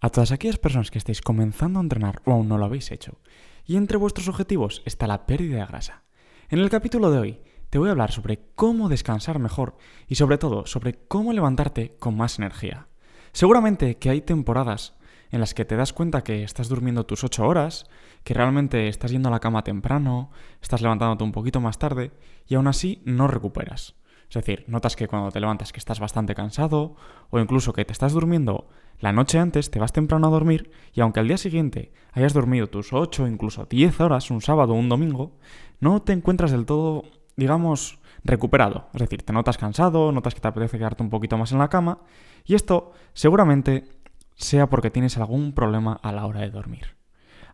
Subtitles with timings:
[0.00, 3.18] a todas aquellas personas que estáis comenzando a entrenar o aún no lo habéis hecho.
[3.66, 6.02] Y entre vuestros objetivos está la pérdida de grasa.
[6.48, 9.76] En el capítulo de hoy te voy a hablar sobre cómo descansar mejor
[10.08, 12.88] y sobre todo sobre cómo levantarte con más energía.
[13.32, 14.96] Seguramente que hay temporadas
[15.30, 17.84] en las que te das cuenta que estás durmiendo tus 8 horas,
[18.24, 22.10] que realmente estás yendo a la cama temprano, estás levantándote un poquito más tarde
[22.48, 23.94] y aún así no recuperas.
[24.28, 26.96] Es decir, notas que cuando te levantas que estás bastante cansado
[27.30, 28.68] o incluso que te estás durmiendo
[29.00, 32.66] la noche antes, te vas temprano a dormir y aunque al día siguiente hayas dormido
[32.66, 35.38] tus 8 o incluso 10 horas un sábado o un domingo,
[35.80, 37.04] no te encuentras del todo,
[37.36, 38.88] digamos, recuperado.
[38.92, 41.68] Es decir, te notas cansado, notas que te apetece quedarte un poquito más en la
[41.68, 42.00] cama
[42.44, 43.88] y esto seguramente
[44.34, 46.96] sea porque tienes algún problema a la hora de dormir.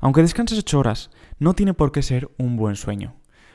[0.00, 3.14] Aunque descanses 8 horas, no tiene por qué ser un buen sueño.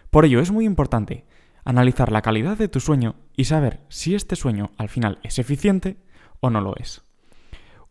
[0.09, 1.25] Por ello es muy importante
[1.65, 5.97] analizar la calidad de tu sueño y saber si este sueño al final es eficiente
[6.39, 7.03] o no lo es.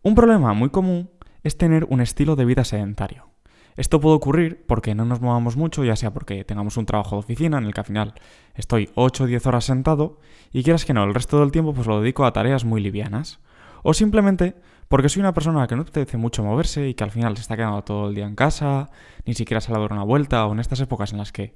[0.02, 1.10] Un problema muy común
[1.42, 3.28] es tener un estilo de vida sedentario.
[3.76, 7.20] Esto puede ocurrir porque no nos movamos mucho, ya sea porque tengamos un trabajo de
[7.20, 8.14] oficina en el que al final
[8.54, 10.18] estoy 8 o 10 horas sentado
[10.52, 13.40] y quieras que no, el resto del tiempo pues lo dedico a tareas muy livianas.
[13.82, 14.54] O simplemente
[14.88, 17.42] porque soy una persona que no te apetece mucho moverse y que al final se
[17.42, 18.88] está quedando todo el día en casa,
[19.26, 21.54] ni siquiera sale a dar una vuelta o en estas épocas en las que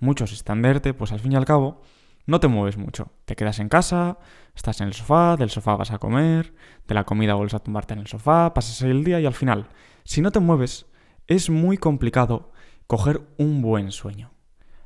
[0.00, 1.80] muchos están verte, pues al fin y al cabo
[2.26, 3.12] no te mueves mucho.
[3.24, 4.18] Te quedas en casa,
[4.54, 6.54] estás en el sofá, del sofá vas a comer,
[6.86, 9.68] de la comida vuelves a tumbarte en el sofá, pasas el día y al final,
[10.04, 10.86] si no te mueves,
[11.26, 12.52] es muy complicado
[12.86, 14.32] coger un buen sueño.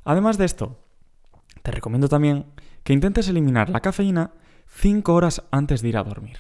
[0.05, 0.79] Además de esto,
[1.63, 2.47] te recomiendo también
[2.83, 4.33] que intentes eliminar la cafeína
[4.67, 6.39] 5 horas antes de ir a dormir.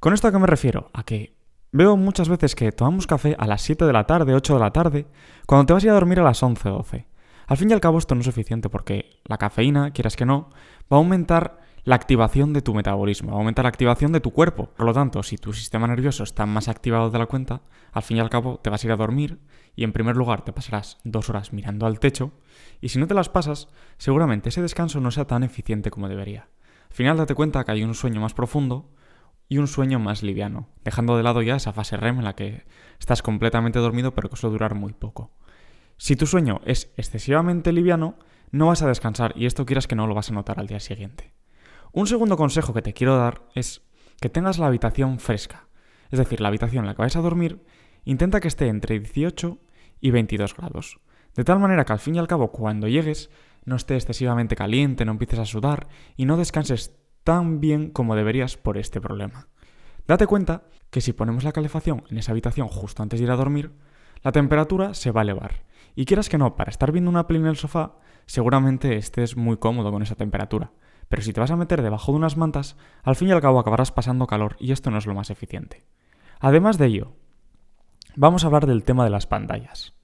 [0.00, 0.90] ¿Con esto a qué me refiero?
[0.94, 1.36] A que
[1.72, 4.72] veo muchas veces que tomamos café a las 7 de la tarde, 8 de la
[4.72, 5.06] tarde,
[5.46, 7.06] cuando te vas a ir a dormir a las 11 o 12.
[7.46, 10.50] Al fin y al cabo esto no es suficiente porque la cafeína, quieras que no,
[10.92, 14.32] va a aumentar la activación de tu metabolismo, va a aumentar la activación de tu
[14.32, 14.70] cuerpo.
[14.76, 17.62] Por lo tanto, si tu sistema nervioso está más activado de la cuenta,
[17.92, 19.38] al fin y al cabo te vas a ir a dormir
[19.76, 22.32] y en primer lugar te pasarás dos horas mirando al techo
[22.80, 23.68] y si no te las pasas,
[23.98, 26.48] seguramente ese descanso no sea tan eficiente como debería.
[26.90, 28.90] Al final date cuenta que hay un sueño más profundo
[29.48, 32.64] y un sueño más liviano, dejando de lado ya esa fase REM en la que
[32.98, 35.30] estás completamente dormido pero que suele durar muy poco.
[35.98, 38.16] Si tu sueño es excesivamente liviano,
[38.50, 40.80] no vas a descansar y esto quieras que no lo vas a notar al día
[40.80, 41.32] siguiente.
[41.92, 43.82] Un segundo consejo que te quiero dar es
[44.20, 45.68] que tengas la habitación fresca.
[46.10, 47.64] Es decir, la habitación en la que vais a dormir,
[48.04, 49.58] intenta que esté entre 18
[50.00, 51.00] y 22 grados.
[51.34, 53.30] De tal manera que al fin y al cabo cuando llegues
[53.64, 58.56] no esté excesivamente caliente, no empieces a sudar y no descanses tan bien como deberías
[58.56, 59.48] por este problema.
[60.06, 63.36] Date cuenta que si ponemos la calefacción en esa habitación justo antes de ir a
[63.36, 63.72] dormir,
[64.22, 65.66] la temperatura se va a elevar
[65.96, 67.96] y quieras que no, para estar viendo una peli en el sofá,
[68.26, 70.72] seguramente estés muy cómodo con esa temperatura.
[71.08, 73.58] Pero si te vas a meter debajo de unas mantas, al fin y al cabo
[73.58, 75.84] acabarás pasando calor y esto no es lo más eficiente.
[76.38, 77.12] Además de ello,
[78.14, 79.94] vamos a hablar del tema de las pantallas.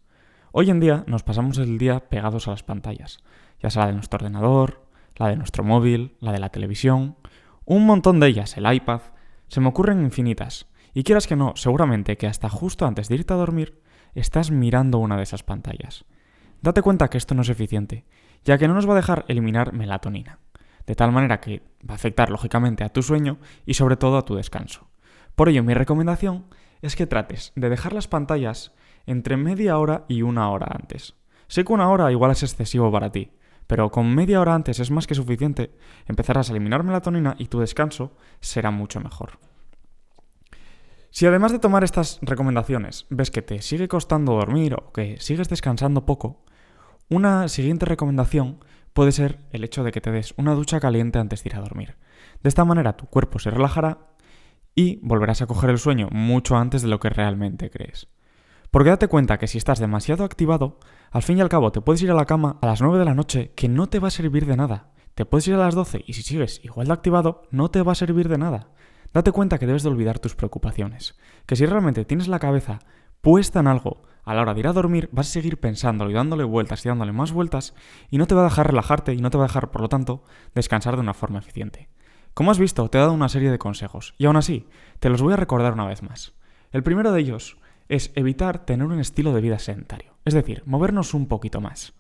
[0.51, 3.19] Hoy en día nos pasamos el día pegados a las pantallas,
[3.61, 4.87] ya sea la de nuestro ordenador,
[5.17, 7.17] la de nuestro móvil, la de la televisión,
[7.67, 9.01] un montón de ellas, el iPad,
[9.49, 10.67] se me ocurren infinitas.
[10.95, 13.83] Y quieras que no, seguramente que hasta justo antes de irte a dormir
[14.15, 16.05] estás mirando una de esas pantallas.
[16.61, 18.05] Date cuenta que esto no es eficiente,
[18.45, 20.39] ya que no nos va a dejar eliminar melatonina,
[20.87, 24.25] de tal manera que va a afectar lógicamente a tu sueño y sobre todo a
[24.25, 24.89] tu descanso.
[25.35, 26.47] Por ello, mi recomendación
[26.83, 28.73] es que trates de dejar las pantallas
[29.07, 31.15] entre media hora y una hora antes.
[31.49, 33.33] Sé que una hora igual es excesivo para ti,
[33.67, 35.75] pero con media hora antes es más que suficiente,
[36.07, 39.39] empezarás a eliminar melatonina y tu descanso será mucho mejor.
[41.13, 45.51] Si además de tomar estas recomendaciones ves que te sigue costando dormir o que sigues
[45.51, 46.43] descansando poco,
[47.11, 48.65] una siguiente recomendación
[48.95, 51.61] puede ser el hecho de que te des una ducha caliente antes de ir a
[51.61, 51.97] dormir.
[52.43, 53.99] De esta manera tu cuerpo se relajará
[54.75, 58.09] y volverás a coger el sueño mucho antes de lo que realmente crees.
[58.71, 62.01] Porque date cuenta que si estás demasiado activado, al fin y al cabo te puedes
[62.01, 64.13] ir a la cama a las 9 de la noche que no te va a
[64.13, 64.93] servir de nada.
[65.15, 67.93] Te puedes ir a las 12 y si sigues igual de activado, no te va
[67.93, 68.71] a servir de nada.
[69.13, 72.81] Date cuenta que debes de olvidar tus preocupaciones, que si realmente tienes la cabeza
[73.21, 76.15] puesta en algo a la hora de ir a dormir, vas a seguir pensándolo y
[76.15, 77.75] dándole vueltas y dándole más vueltas
[78.11, 79.89] y no te va a dejar relajarte y no te va a dejar, por lo
[79.89, 80.25] tanto,
[80.55, 81.89] descansar de una forma eficiente.
[82.35, 84.67] Como has visto, te he dado una serie de consejos y aún así,
[85.01, 86.35] te los voy a recordar una vez más.
[86.71, 90.13] El primero de ellos es evitar tener un estilo de vida sedentario.
[90.25, 91.95] es decir, movernos un poquito más.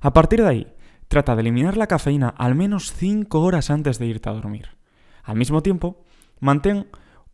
[0.00, 0.74] A partir de ahí,
[1.06, 4.76] trata de eliminar la cafeína al menos 5 horas antes de irte a dormir.
[5.22, 6.04] Al mismo tiempo,
[6.40, 6.86] mantén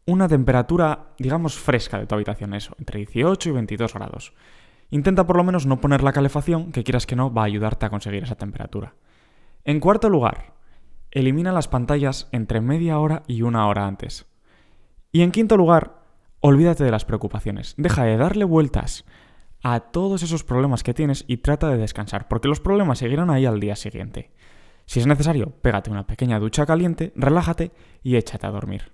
[0.06, 4.33] una temperatura, digamos, fresca de tu habitación, eso, entre 18 y 22 grados.
[4.91, 7.87] Intenta por lo menos no poner la calefacción, que quieras que no va a ayudarte
[7.87, 8.95] a conseguir esa temperatura.
[9.65, 10.55] En cuarto lugar,
[11.11, 14.27] elimina las pantallas entre media hora y una hora antes.
[15.11, 16.03] Y en quinto lugar,
[16.41, 17.75] olvídate de las preocupaciones.
[17.79, 19.05] Deja de darle vueltas
[19.62, 23.47] a todos esos problemas que tienes y trata de descansar, porque los problemas seguirán ahí
[23.47, 24.33] al día siguiente.
[24.85, 27.73] Si es necesario, pégate una pequeña ducha caliente, relájate
[28.03, 28.94] y échate a dormir.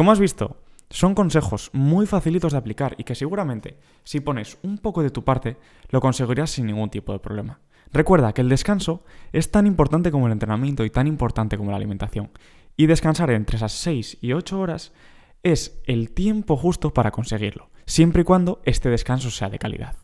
[0.00, 0.56] Como has visto,
[0.88, 5.24] son consejos muy facilitos de aplicar y que seguramente, si pones un poco de tu
[5.24, 5.58] parte,
[5.90, 7.60] lo conseguirás sin ningún tipo de problema.
[7.92, 11.76] Recuerda que el descanso es tan importante como el entrenamiento y tan importante como la
[11.76, 12.30] alimentación.
[12.78, 14.94] Y descansar entre esas 6 y 8 horas
[15.42, 19.96] es el tiempo justo para conseguirlo, siempre y cuando este descanso sea de calidad.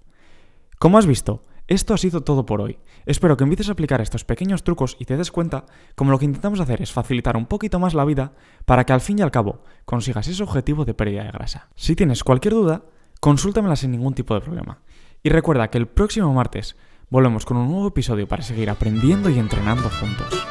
[0.79, 2.79] Como has visto, esto ha sido todo por hoy.
[3.07, 6.25] Espero que empieces a aplicar estos pequeños trucos y te des cuenta como lo que
[6.25, 8.33] intentamos hacer es facilitar un poquito más la vida
[8.65, 11.69] para que al fin y al cabo consigas ese objetivo de pérdida de grasa.
[11.75, 12.83] Si tienes cualquier duda,
[13.21, 14.81] consúltamela sin ningún tipo de problema.
[15.23, 16.77] Y recuerda que el próximo martes
[17.11, 20.47] volvemos con un nuevo episodio para seguir aprendiendo y entrenando juntos.